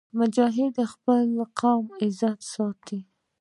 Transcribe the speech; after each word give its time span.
مجاهد 0.19 0.71
د 0.77 0.79
خپل 0.93 1.27
قوم 1.59 1.85
عزت 2.01 2.39
ساتي. 2.53 2.99